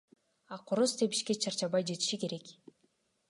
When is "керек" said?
2.21-2.45